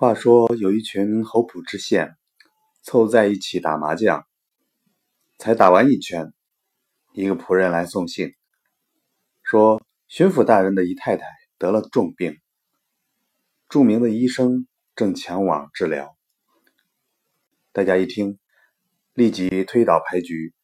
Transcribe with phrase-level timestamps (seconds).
[0.00, 2.16] 话说有一群侯浦知县
[2.80, 4.24] 凑在一起打麻将，
[5.36, 6.32] 才打完一圈，
[7.12, 8.34] 一个仆人来送信，
[9.42, 11.26] 说巡抚大人的姨太太
[11.58, 12.40] 得了重病，
[13.68, 14.66] 著名的医生
[14.96, 16.16] 正前往治疗。
[17.70, 18.38] 大家一听，
[19.12, 20.54] 立即推倒牌局，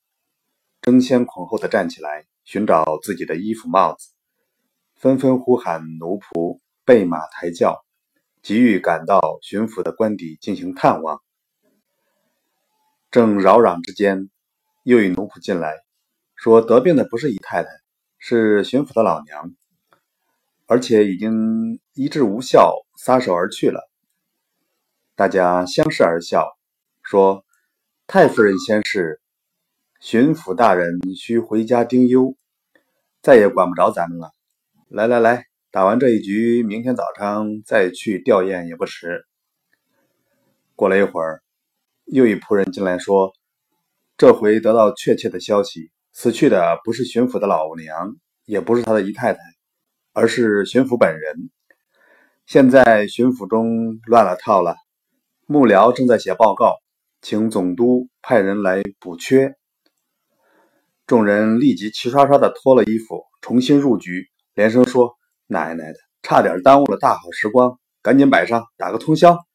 [0.80, 4.14] 争先恐后的站起来寻找自己的衣服帽子，
[4.94, 7.85] 纷纷呼喊奴仆备马抬轿。
[8.46, 11.20] 急欲赶到巡抚的官邸进行探望，
[13.10, 14.30] 正扰攘之间，
[14.84, 15.74] 又一奴仆进来，
[16.36, 17.68] 说得病的不是姨太太，
[18.18, 19.52] 是巡抚的老娘，
[20.66, 23.80] 而且已经医治无效，撒手而去了。
[25.16, 26.56] 大家相视而笑，
[27.02, 27.44] 说
[28.06, 29.20] ：“太夫人先逝，
[29.98, 32.36] 巡抚大人需回家丁忧，
[33.22, 34.30] 再也管不着咱们了。
[34.88, 39.26] 来来来。”打完这一局，明天早上再去吊唁也不迟。
[40.74, 41.42] 过了一会儿，
[42.06, 43.34] 又一仆人进来说
[44.16, 48.16] ：“这回得到确切的消息，死去的不是巡抚的老娘，
[48.46, 49.38] 也不是他的姨太太，
[50.14, 51.50] 而是巡抚本人。
[52.46, 54.76] 现在巡抚中乱了套了，
[55.46, 56.76] 幕僚正在写报告，
[57.20, 59.52] 请总督派人来补缺。”
[61.06, 65.18] 众人立即齐刷刷的脱了衣服，重新入局，连声说。
[65.46, 67.78] 奶奶的，差点耽误了大好时光！
[68.02, 69.45] 赶紧摆上，打个通宵。